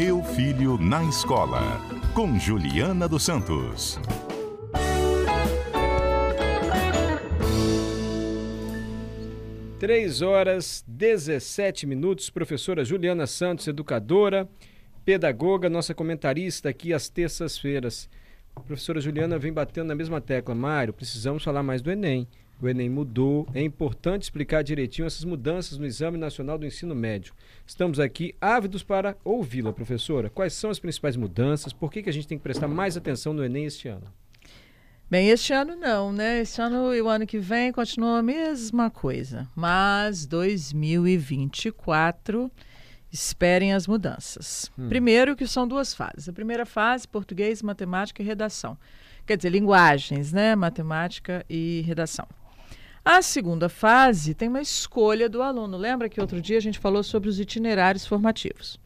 [0.00, 1.60] Meu Filho na Escola,
[2.14, 3.98] com Juliana dos Santos.
[9.80, 14.48] Três horas 17 minutos, professora Juliana Santos, educadora,
[15.04, 18.08] pedagoga, nossa comentarista aqui às terças-feiras.
[18.68, 20.54] Professora Juliana vem batendo na mesma tecla.
[20.54, 22.28] Mário, precisamos falar mais do Enem.
[22.60, 23.46] O Enem mudou.
[23.54, 27.32] É importante explicar direitinho essas mudanças no Exame Nacional do Ensino Médio.
[27.64, 30.28] Estamos aqui ávidos para ouvi-la, professora.
[30.28, 31.72] Quais são as principais mudanças?
[31.72, 34.12] Por que, que a gente tem que prestar mais atenção no Enem este ano?
[35.08, 36.40] Bem, este ano não, né?
[36.40, 39.48] Este ano e o ano que vem continua a mesma coisa.
[39.54, 42.50] Mas 2024,
[43.10, 44.70] esperem as mudanças.
[44.76, 44.88] Hum.
[44.88, 46.28] Primeiro, que são duas fases.
[46.28, 48.76] A primeira fase, português, matemática e redação.
[49.24, 50.56] Quer dizer, linguagens, né?
[50.56, 52.26] Matemática e redação.
[53.04, 55.76] A segunda fase tem uma escolha do aluno.
[55.76, 58.78] Lembra que outro dia a gente falou sobre os itinerários formativos?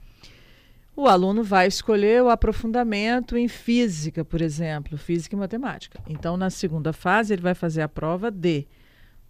[0.94, 5.98] O aluno vai escolher o aprofundamento em física, por exemplo, física e matemática.
[6.06, 8.66] Então, na segunda fase, ele vai fazer a prova de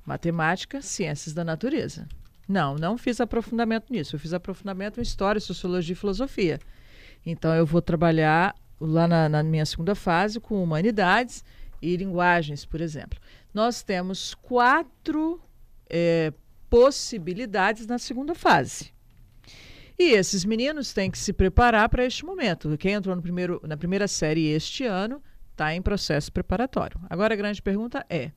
[0.05, 2.09] matemática, ciências da natureza.
[2.49, 4.17] Não, não fiz aprofundamento nisso.
[4.17, 6.59] Eu fiz aprofundamento em história, sociologia e filosofia.
[7.25, 11.45] Então, eu vou trabalhar lá na, na minha segunda fase com humanidades
[11.83, 13.19] e linguagens, por exemplo
[13.53, 15.41] nós temos quatro
[15.89, 16.33] é,
[16.71, 18.93] possibilidades na segunda fase.
[19.99, 22.77] E esses meninos têm que se preparar para este momento.
[22.79, 26.99] Quem entrou no primeiro, na primeira série este ano está em processo preparatório.
[27.11, 28.33] Agora a grande pergunta é: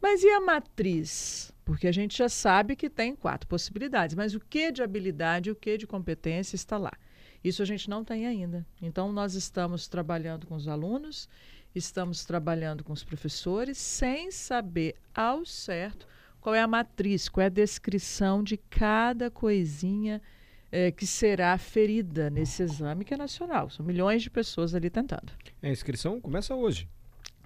[0.00, 1.52] mas e a matriz?
[1.64, 5.56] Porque a gente já sabe que tem quatro possibilidades, mas o que de habilidade, o
[5.56, 6.92] que de competência está lá?
[7.42, 8.66] Isso a gente não tem ainda.
[8.80, 11.28] Então, nós estamos trabalhando com os alunos
[11.78, 16.06] estamos trabalhando com os professores sem saber ao certo
[16.40, 20.22] qual é a matriz, qual é a descrição de cada coisinha
[20.70, 23.68] é, que será ferida nesse exame que é nacional.
[23.70, 25.32] São milhões de pessoas ali tentando.
[25.62, 26.88] A inscrição começa hoje.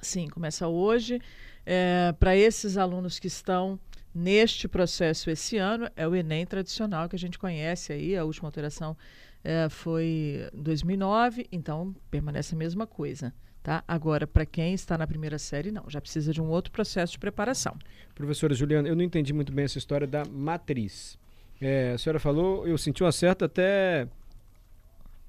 [0.02, 1.20] Sim, começa hoje.
[1.64, 3.78] É, Para esses alunos que estão
[4.14, 8.48] neste processo esse ano, é o Enem tradicional que a gente conhece aí, a última
[8.48, 8.96] alteração
[9.42, 13.32] é, foi 2009, então permanece a mesma coisa.
[13.62, 13.84] Tá?
[13.86, 17.18] Agora, para quem está na primeira série, não, já precisa de um outro processo de
[17.18, 17.76] preparação.
[18.14, 21.18] Professora Juliana, eu não entendi muito bem essa história da matriz.
[21.60, 24.08] É, a senhora falou, eu senti uma certa até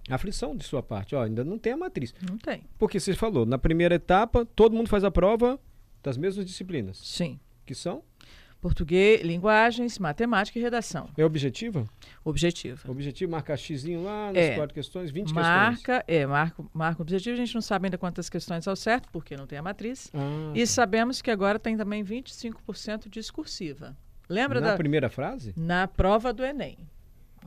[0.09, 1.13] aflição de sua parte.
[1.13, 2.13] Ó, ainda não tem a matriz.
[2.21, 2.63] Não tem.
[2.79, 5.59] Porque você falou, na primeira etapa, todo mundo faz a prova
[6.01, 6.97] das mesmas disciplinas.
[6.99, 7.37] Sim.
[7.65, 8.01] Que são?
[8.61, 11.09] Português, linguagens, matemática e redação.
[11.17, 11.85] É objetiva?
[12.23, 12.91] Objetiva.
[12.91, 14.55] Objetivo, marcar xizinho lá nas é.
[14.55, 16.03] quatro questões, 20 marca, questões.
[16.07, 17.33] É, marca, marca objetivo.
[17.33, 20.11] A gente não sabe ainda quantas questões ao certo, porque não tem a matriz.
[20.13, 23.97] Ah, e sabemos que agora tem também 25% discursiva.
[24.29, 24.77] Lembra Na da...
[24.77, 25.53] primeira frase?
[25.57, 26.77] Na prova do Enem.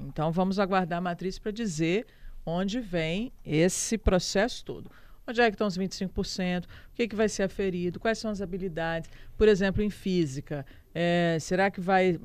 [0.01, 2.07] Então, vamos aguardar a matriz para dizer
[2.45, 4.91] onde vem esse processo todo.
[5.27, 6.65] Onde é que estão os 25%?
[6.65, 7.99] O que, que vai ser aferido?
[7.99, 9.11] Quais são as habilidades?
[9.37, 12.21] Por exemplo, em física, é, será que vai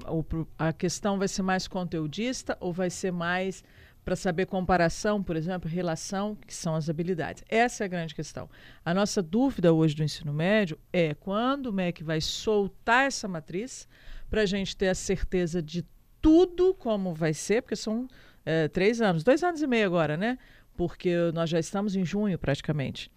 [0.58, 3.64] a questão vai ser mais conteudista ou vai ser mais
[4.04, 7.44] para saber comparação, por exemplo, relação, que são as habilidades?
[7.48, 8.50] Essa é a grande questão.
[8.84, 13.88] A nossa dúvida hoje do ensino médio é quando o MEC vai soltar essa matriz
[14.30, 15.86] para a gente ter a certeza de
[16.22, 18.08] tudo como vai ser, porque são
[18.46, 20.38] é, três anos, dois anos e meio agora, né?
[20.80, 23.12] Porque nós já estamos em junho praticamente.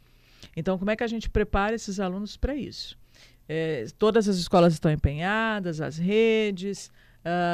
[0.57, 2.99] Então, como é que a gente prepara esses alunos para isso?
[3.49, 6.91] É, todas as escolas estão empenhadas, as redes,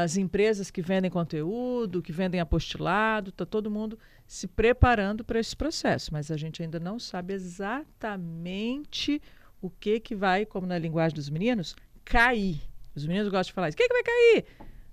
[0.03, 5.55] as empresas que vendem conteúdo, que vendem apostilado, está todo mundo se preparando para esse
[5.55, 9.21] processo, mas a gente ainda não sabe exatamente
[9.61, 12.63] o que, que vai, como na linguagem dos meninos, cair.
[12.97, 13.77] Os meninos gostam de falar isso.
[13.77, 14.47] O que, que vai cair?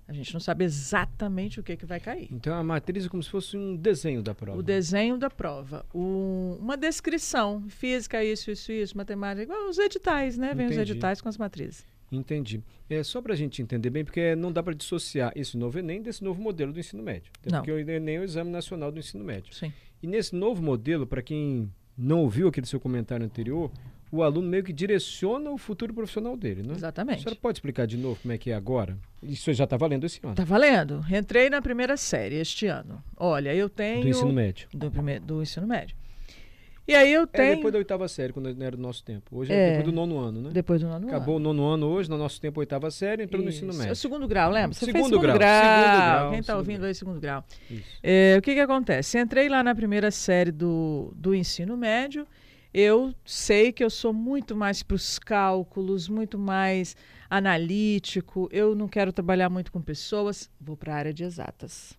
[0.08, 2.28] A gente não sabe exatamente o que, que vai cair.
[2.30, 4.58] Então a matriz é como se fosse um desenho da prova.
[4.58, 5.84] O desenho da prova.
[5.92, 7.64] Um, uma descrição.
[7.68, 9.42] Física, isso, isso, isso, matemática.
[9.42, 10.54] Igual os editais, né?
[10.54, 11.84] Vem os editais com as matrizes.
[12.10, 12.62] Entendi.
[12.88, 16.00] É só para a gente entender bem, porque não dá para dissociar esse novo Enem
[16.00, 17.32] desse novo modelo do ensino médio.
[17.40, 17.58] Até não.
[17.58, 19.52] Porque o Enem é o Exame Nacional do Ensino Médio.
[19.52, 19.72] Sim.
[20.00, 21.68] E nesse novo modelo, para quem
[21.98, 23.72] não ouviu aquele seu comentário anterior,
[24.16, 26.74] o aluno meio que direciona o futuro profissional dele, né?
[26.74, 27.18] Exatamente.
[27.18, 28.96] A senhora pode explicar de novo como é que é agora?
[29.22, 30.32] Isso já está valendo esse ano.
[30.32, 31.04] Está valendo.
[31.10, 33.02] Entrei na primeira série este ano.
[33.16, 34.02] Olha, eu tenho...
[34.02, 34.68] Do ensino médio.
[34.72, 35.96] Do, primeiro, do ensino médio.
[36.88, 37.52] E aí eu tenho...
[37.52, 39.36] É depois da oitava série, quando era do nosso tempo.
[39.36, 40.50] Hoje é, é depois do nono ano, né?
[40.52, 41.50] Depois do nono Acabou ano.
[41.50, 43.50] o nono ano hoje, no nosso tempo, oitava série, entrou Isso.
[43.50, 43.90] no ensino médio.
[43.90, 44.72] É o segundo grau, lembra?
[44.72, 45.36] Você segundo, segundo grau.
[45.36, 45.82] grau.
[45.82, 46.30] Segundo grau.
[46.30, 47.44] Quem está ouvindo aí, segundo grau.
[48.02, 49.18] É, o que que acontece?
[49.18, 52.24] Entrei lá na primeira série do, do ensino médio
[52.78, 56.94] eu sei que eu sou muito mais para os cálculos, muito mais
[57.30, 61.98] analítico, eu não quero trabalhar muito com pessoas, vou para a área de exatas.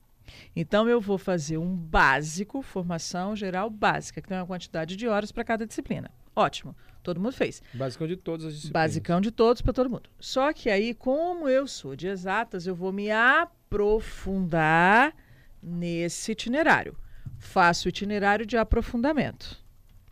[0.56, 5.32] Então, eu vou fazer um básico, formação geral básica, que tem uma quantidade de horas
[5.32, 6.12] para cada disciplina.
[6.36, 7.60] Ótimo, todo mundo fez.
[7.74, 8.84] Basicão de todas as disciplinas.
[8.84, 10.12] Basicão de todos para todo mundo.
[10.20, 15.12] Só que aí, como eu sou de exatas, eu vou me aprofundar
[15.60, 16.96] nesse itinerário.
[17.40, 19.66] Faço o itinerário de aprofundamento.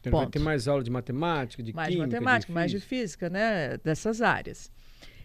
[0.09, 2.79] Então, vai ter mais aula de matemática, de mais de química, matemática, de mais de
[2.79, 2.95] física.
[2.95, 3.77] física, né?
[3.83, 4.71] Dessas áreas.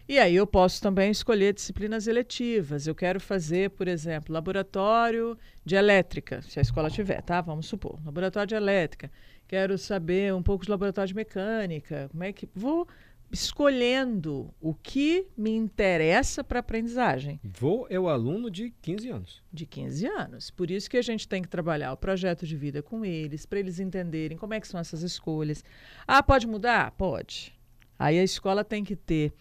[0.07, 2.85] E aí eu posso também escolher disciplinas eletivas.
[2.85, 7.39] Eu quero fazer, por exemplo, laboratório de elétrica, se a escola tiver, tá?
[7.39, 7.97] Vamos supor.
[8.05, 9.09] Laboratório de elétrica.
[9.47, 12.09] Quero saber um pouco de laboratório de mecânica.
[12.11, 12.49] Como é que.
[12.53, 12.87] Vou
[13.31, 19.43] escolhendo o que me interessa para a aprendizagem Vou é o aluno de 15 anos.
[19.51, 20.51] de 15 anos.
[20.51, 23.59] Por isso que a gente tem que trabalhar o projeto de vida com eles, para
[23.59, 25.63] eles entenderem como é que são essas escolhas.
[26.07, 26.91] Ah, pode mudar?
[26.91, 27.53] Pode.
[27.97, 29.31] Aí a escola tem que ter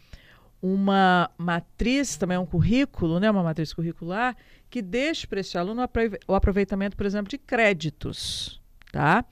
[0.62, 4.36] uma matriz, também um currículo, né, uma matriz curricular,
[4.68, 5.82] que deixe para esse aluno
[6.28, 8.60] o aproveitamento, por exemplo, de créditos,
[8.92, 9.24] tá?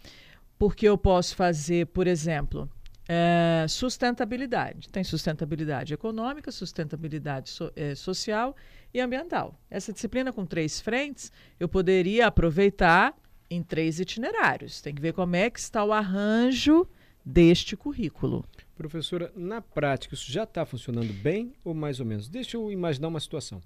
[0.58, 2.68] Porque eu posso fazer, por exemplo,
[3.08, 4.88] eh, sustentabilidade.
[4.90, 8.54] Tem sustentabilidade econômica, sustentabilidade so- eh, social
[8.92, 9.58] e ambiental.
[9.70, 13.16] Essa disciplina com três frentes, eu poderia aproveitar
[13.50, 14.80] em três itinerários.
[14.82, 16.86] Tem que ver como é que está o arranjo
[17.24, 18.44] deste currículo.
[18.76, 22.28] Professora, na prática, isso já está funcionando bem ou mais ou menos?
[22.28, 23.60] Deixa eu imaginar uma situação.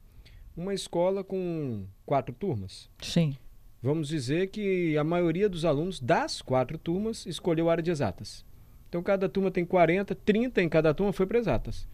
[0.57, 2.89] Uma escola com quatro turmas.
[3.01, 3.37] Sim.
[3.83, 8.45] Vamos dizer que a maioria dos alunos das quatro turmas escolheu a área de exatas.
[8.93, 11.89] Então, cada turma tem 40, 30 em cada turma foi para exatas.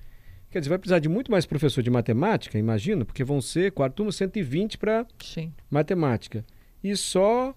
[0.50, 3.98] Quer dizer, vai precisar de muito mais professor de matemática, imagino, porque vão ser quatro
[3.98, 5.06] turmas, 120 para
[5.70, 6.44] matemática.
[6.82, 7.54] E só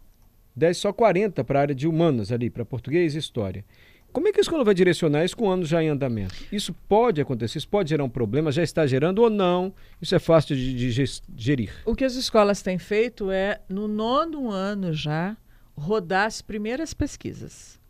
[0.55, 3.65] 10, só 40 para a área de humanas ali, para português e história.
[4.13, 6.35] Como é que a escola vai direcionar isso com anos já em andamento?
[6.51, 9.73] Isso pode acontecer, isso pode gerar um problema, já está gerando ou não?
[9.99, 11.73] Isso é fácil de, de gerir.
[11.83, 15.35] O que as escolas têm feito é, no nono ano já,
[15.75, 17.80] rodar as primeiras pesquisas.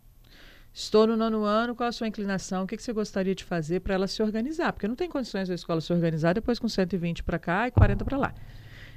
[0.74, 2.64] Estou no nono ano, qual a sua inclinação?
[2.64, 4.72] O que, que você gostaria de fazer para ela se organizar?
[4.72, 8.06] Porque não tem condições da escola se organizar depois com 120 para cá e 40
[8.06, 8.34] para lá.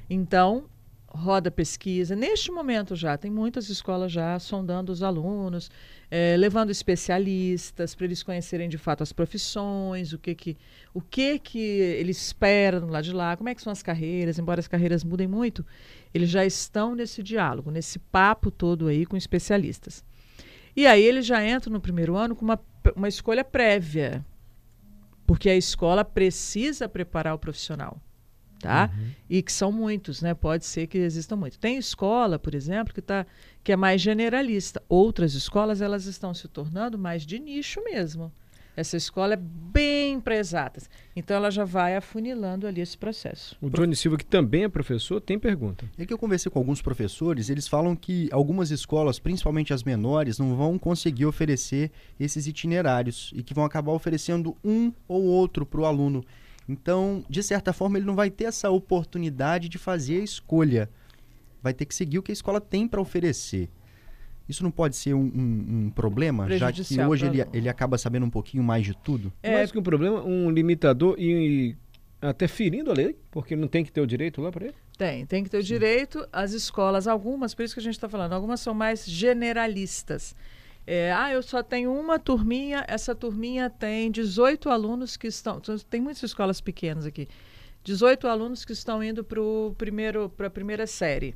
[0.09, 0.69] Então,
[1.15, 2.15] roda pesquisa.
[2.17, 5.71] Neste momento já, tem muitas escolas já sondando os alunos,
[6.11, 10.57] eh, levando especialistas para eles conhecerem de fato as profissões, o que que,
[10.93, 14.61] o que que eles esperam lá de lá, como é que são as carreiras, embora
[14.61, 15.65] as carreiras mudem muito,
[16.13, 20.05] eles já estão nesse diálogo, nesse papo todo aí com especialistas.
[20.77, 22.61] E aí eles já entram no primeiro ano com uma,
[22.97, 24.25] uma escolha prévia,
[25.27, 28.01] porque a escola precisa preparar o profissional
[28.65, 28.91] tá?
[29.29, 30.33] E que são muitos, né?
[30.33, 31.59] Pode ser que existam muitos.
[31.59, 33.27] Tem escola, por exemplo, que, tá,
[33.63, 34.83] que é mais generalista.
[34.89, 38.33] Outras escolas, elas estão se tornando mais de nicho mesmo.
[38.77, 40.91] Essa escola é bem para exatas.
[41.15, 43.57] Então, ela já vai afunilando ali esse processo.
[43.61, 45.89] O Johnny Silva, que também é professor, tem pergunta.
[45.97, 50.39] É que eu conversei com alguns professores, eles falam que algumas escolas, principalmente as menores,
[50.39, 55.81] não vão conseguir oferecer esses itinerários e que vão acabar oferecendo um ou outro para
[55.81, 56.25] o aluno.
[56.69, 60.91] Então, de certa forma, ele não vai ter essa oportunidade de fazer a escolha.
[61.63, 63.69] Vai ter que seguir o que a escola tem para oferecer.
[64.49, 68.27] Isso não pode ser um, um- um problema, já que hoje ele, ele acaba sabendo
[68.27, 69.33] um pouquinho mais de tudo?
[69.43, 71.77] É, Mais que um problema, um limitador e, e
[72.21, 74.75] até ferindo a lei, porque não tem que ter o direito lá para ele.
[74.99, 76.27] Tem, tem que ter o direito.
[76.33, 79.05] As escolas, algumas, por isso que a gente está falando, algumas são mais
[79.59, 80.35] generalistas.
[80.87, 85.61] É, ah, eu só tenho uma turminha, essa turminha tem 18 alunos que estão.
[85.89, 87.27] Tem muitas escolas pequenas aqui.
[87.83, 91.35] 18 alunos que estão indo para a primeira série.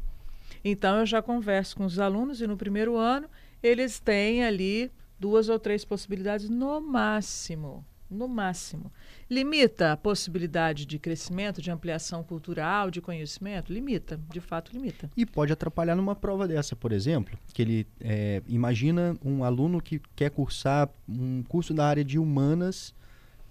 [0.64, 3.28] Então eu já converso com os alunos e no primeiro ano
[3.62, 7.84] eles têm ali duas ou três possibilidades no máximo.
[8.10, 8.90] No máximo.
[9.28, 13.70] Limita a possibilidade de crescimento, de ampliação cultural, de conhecimento?
[13.70, 15.10] Limita, de fato limita.
[15.14, 20.00] E pode atrapalhar numa prova dessa, por exemplo, que ele é, imagina um aluno que
[20.16, 22.94] quer cursar um curso da área de humanas,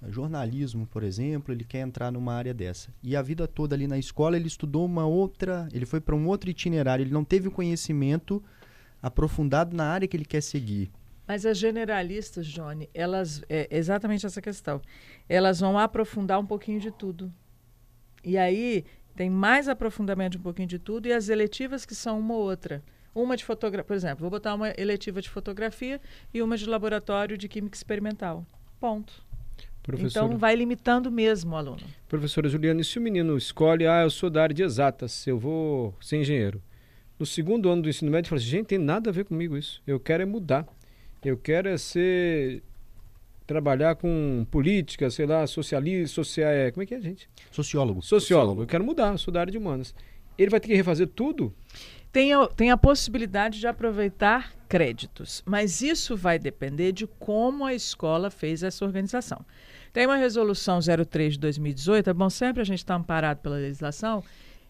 [0.09, 2.93] jornalismo, por exemplo, ele quer entrar numa área dessa.
[3.01, 6.27] E a vida toda ali na escola ele estudou uma outra, ele foi para um
[6.27, 8.43] outro itinerário, ele não teve o conhecimento
[9.01, 10.91] aprofundado na área que ele quer seguir.
[11.27, 14.81] Mas as generalistas, Johnny, elas é exatamente essa questão.
[15.27, 17.33] Elas vão aprofundar um pouquinho de tudo.
[18.23, 18.85] E aí
[19.15, 22.41] tem mais aprofundamento de um pouquinho de tudo e as eletivas que são uma ou
[22.41, 22.81] outra.
[23.13, 25.99] Uma de fotografia, por exemplo, vou botar uma eletiva de fotografia
[26.33, 28.45] e uma de laboratório de química experimental.
[28.79, 29.26] Ponto.
[29.87, 31.79] Professora, Então vai limitando mesmo o aluno.
[32.09, 35.39] professora Juliana, e se o menino escolhe, ah, eu sou da área de exatas, eu
[35.39, 36.61] vou ser engenheiro.
[37.17, 39.55] No segundo ano do ensino médio, ele fala assim, gente, tem nada a ver comigo
[39.55, 39.81] isso.
[39.87, 40.67] Eu quero é mudar.
[41.23, 42.61] Eu quero é ser...
[43.47, 47.29] Trabalhar com política, sei lá, socialista, social, é, como é que é, gente?
[47.49, 48.01] Sociólogo.
[48.01, 48.63] Sociólogo.
[48.63, 49.95] Eu quero mudar, eu sou da área de humanas.
[50.37, 51.53] ele vai ter que refazer tudo?
[52.11, 57.73] Tem a, tem a possibilidade de aproveitar créditos, mas isso vai depender de como a
[57.73, 59.45] escola fez essa organização.
[59.93, 64.23] Tem uma resolução 03 de 2018, é bom sempre a gente estar amparado pela legislação,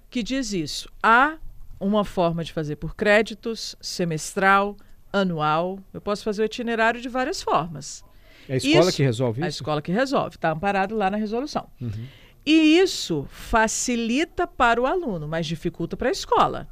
[0.10, 0.89] que diz isso.
[1.04, 1.38] Há
[1.80, 4.77] uma forma de fazer por créditos, semestral,
[5.12, 5.80] anual.
[5.94, 8.04] Eu posso fazer o itinerário de várias formas.
[8.48, 9.46] É a escola Isso- que resolve isso?
[9.46, 11.68] A escola que resolve, está amparado lá na resolução.
[11.82, 12.06] Uhum.
[12.46, 16.68] E isso facilita para o aluno, mas dificulta para a escola.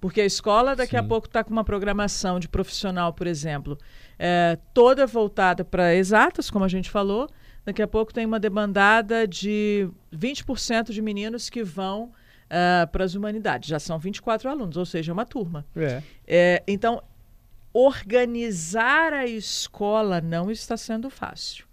[0.00, 1.08] Porque a escola daqui a Sim.
[1.08, 3.76] pouco está com uma programação de profissional, por exemplo,
[4.18, 7.28] eh, toda voltada para exatas, como a gente falou.
[7.64, 12.12] Daqui a pouco tem uma demandada de 20% de meninos que vão
[12.90, 13.68] para as humanidades.
[13.68, 15.66] Já são 24 alunos, ou seja, uma turma.
[15.76, 16.02] É.
[16.26, 17.02] É, então,
[17.72, 21.66] organizar a escola não está sendo fácil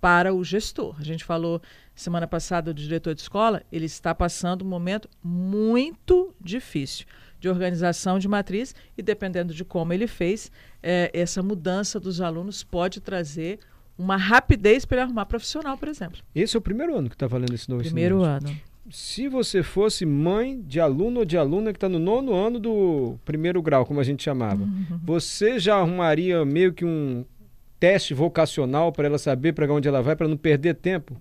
[0.00, 0.96] para o gestor.
[0.98, 1.60] A gente falou
[1.94, 7.06] semana passada do diretor de escola, ele está passando um momento muito difícil
[7.40, 12.62] de organização de matriz e dependendo de como ele fez, é, essa mudança dos alunos
[12.62, 13.58] pode trazer
[13.98, 16.20] uma rapidez para ele arrumar profissional, por exemplo.
[16.34, 18.54] Esse é o primeiro ano que está valendo esse novo Primeiro ano.
[18.90, 23.16] Se você fosse mãe de aluno ou de aluna que está no nono ano do
[23.24, 24.98] primeiro grau, como a gente chamava, Uhum.
[25.04, 27.24] você já arrumaria meio que um
[27.78, 31.16] teste vocacional para ela saber para onde ela vai, para não perder tempo?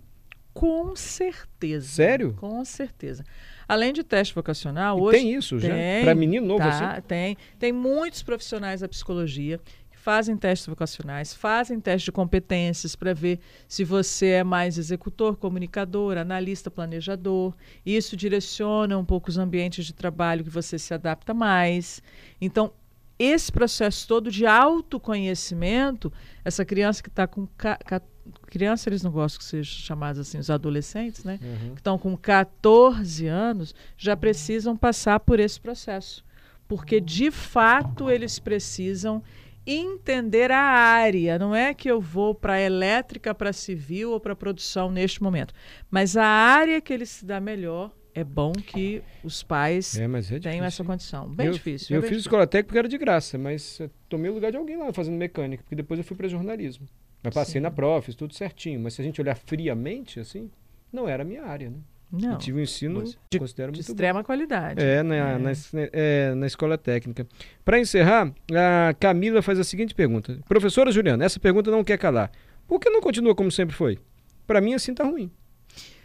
[0.59, 1.87] Com certeza.
[1.87, 2.35] Sério?
[2.37, 3.23] Com certeza.
[3.65, 5.69] Além de teste vocacional, E hoje tem isso já?
[5.69, 7.01] Tem, Para menino novo tá, assim?
[7.07, 7.37] Tem.
[7.57, 9.57] Tem muitos profissionais da psicologia
[9.89, 13.39] que fazem testes vocacionais, fazem testes de competências para ver
[13.69, 17.53] se você é mais executor, comunicador, analista, planejador.
[17.85, 22.03] Isso direciona um pouco os ambientes de trabalho que você se adapta mais.
[22.41, 22.73] Então,
[23.19, 26.11] esse processo todo de autoconhecimento,
[26.43, 27.45] essa criança que está com.
[27.57, 28.01] ca- ca-
[28.45, 31.39] criança, eles não gostam que sejam chamados assim, os adolescentes, né?
[31.41, 31.73] Uhum.
[31.73, 36.23] que estão com 14 anos já precisam passar por esse processo.
[36.67, 39.23] Porque, de fato, eles precisam
[39.65, 41.37] entender a área.
[41.39, 45.53] Não é que eu vou para elétrica, para civil ou para produção neste momento.
[45.89, 50.39] Mas a área que ele se dá melhor, é bom que os pais É, é
[50.39, 51.27] tenham essa condição.
[51.29, 51.95] Bem eu, difícil.
[51.95, 52.29] Eu é bem fiz difícil.
[52.29, 55.63] escola técnica porque era de graça, mas tomei o lugar de alguém lá fazendo mecânica,
[55.63, 56.87] porque depois eu fui para jornalismo.
[57.23, 57.59] Mas passei Sim.
[57.61, 58.79] na prof, fiz tudo certinho.
[58.79, 60.49] Mas se a gente olhar friamente, assim,
[60.91, 61.77] não era a minha área, né?
[62.11, 63.91] Não, Eu tive um ensino, que considero de muito bom.
[63.93, 64.83] extrema qualidade.
[64.83, 67.27] É, na, na, es- é, na escola técnica.
[67.63, 70.39] Para encerrar, a Camila faz a seguinte pergunta.
[70.47, 72.31] Professora Juliana, essa pergunta não quer calar.
[72.67, 73.99] Por que não continua como sempre foi?
[74.47, 75.29] Para mim, assim tá ruim.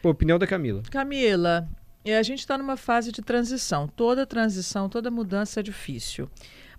[0.02, 0.82] Pô, opinião da Camila.
[0.90, 1.66] Camila,
[2.04, 3.88] eh, a gente está numa fase de transição.
[3.88, 6.28] Toda transição, toda mudança é difícil.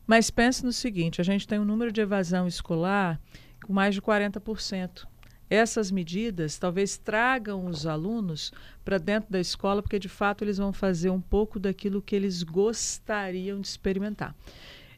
[0.05, 3.20] Mas pense no seguinte: a gente tem um número de evasão escolar
[3.65, 5.08] com mais de 40%.
[5.50, 8.51] Essas medidas talvez tragam os alunos
[8.84, 12.41] para dentro da escola, porque de fato eles vão fazer um pouco daquilo que eles
[12.41, 14.36] gostariam de experimentar.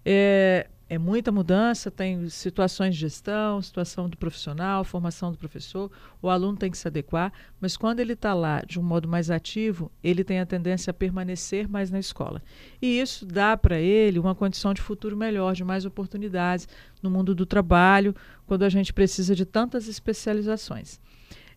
[0.06, 5.92] É, é muita mudança, tem situações de gestão, situação do profissional, formação do professor,
[6.22, 9.30] o aluno tem que se adequar, mas quando ele está lá de um modo mais
[9.30, 12.42] ativo, ele tem a tendência a permanecer mais na escola.
[12.82, 16.70] E isso dá para ele uma condição de futuro melhor, de mais oportunidades
[17.04, 18.16] no mundo do trabalho,
[18.46, 21.02] quando a gente precisa de tantas especializações.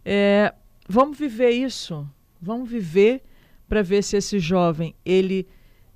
[0.05, 0.53] É,
[0.89, 2.09] vamos viver isso,
[2.43, 3.23] vamos viver
[3.69, 5.47] para ver se esse jovem ele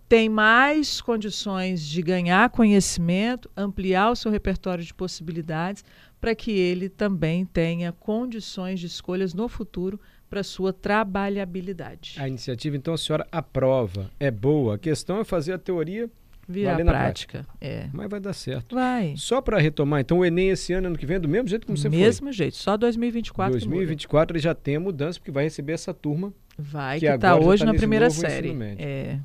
[0.09, 5.85] tem mais condições de ganhar conhecimento, ampliar o seu repertório de possibilidades,
[6.21, 12.17] para que ele também tenha condições de escolhas no futuro para sua trabalhabilidade.
[12.19, 14.11] A iniciativa, então, a senhora aprova.
[14.19, 14.77] É boa.
[14.77, 16.11] A questão é fazer a teoria,
[16.47, 17.47] Virar na prática.
[17.61, 17.89] É.
[17.93, 18.75] mas vai dar certo.
[18.75, 19.15] Vai.
[19.17, 21.67] Só para retomar, então, o Enem esse ano, ano que vem, é do mesmo jeito
[21.67, 23.77] como você Mesmo jeito, só 2024 que muda.
[23.77, 26.33] 2024 ele já tem a mudança, porque vai receber essa turma.
[26.59, 28.55] Vai, que está já hoje tá na primeira série.
[28.79, 29.19] É.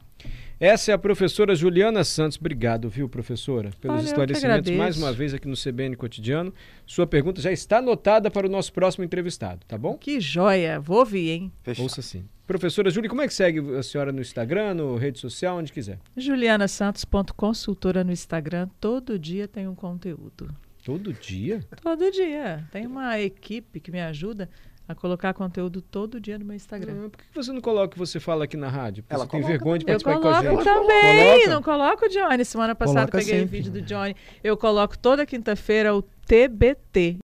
[0.59, 2.37] Essa é a professora Juliana Santos.
[2.37, 6.53] Obrigado, viu, professora, pelos Olha, esclarecimentos mais uma vez aqui no CBN Cotidiano.
[6.85, 9.97] Sua pergunta já está anotada para o nosso próximo entrevistado, tá bom?
[9.97, 10.77] Que joia!
[10.77, 11.51] Vou ouvir, hein?
[11.63, 11.83] Fechado.
[11.83, 12.25] Ouça sim.
[12.45, 15.97] Professora Júlia, como é que segue a senhora no Instagram, no rede social, onde quiser?
[16.17, 18.67] julianasantos.consultora no Instagram.
[18.81, 20.53] Todo dia tem um conteúdo.
[20.83, 21.61] Todo dia?
[21.81, 22.67] Todo dia.
[22.69, 24.49] Tem uma equipe que me ajuda
[24.89, 27.05] a colocar conteúdo todo dia no meu Instagram.
[27.05, 29.03] Ah, por que você não coloca o que você fala aqui na rádio?
[29.03, 30.63] Porque Ela você tem vergonha de Eu participar com a coloco gente.
[30.63, 31.49] também, Coloca?
[31.49, 32.43] não coloco, Johnny.
[32.43, 33.57] Semana passada Coloca peguei o sempre.
[33.57, 34.15] vídeo do Johnny.
[34.43, 37.17] Eu coloco toda quinta-feira o TBT.